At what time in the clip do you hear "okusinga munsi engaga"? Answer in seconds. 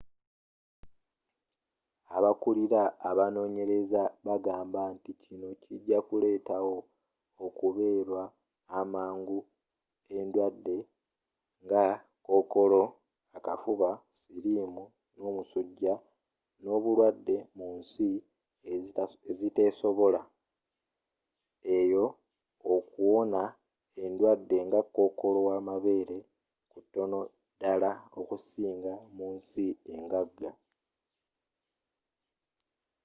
28.19-30.51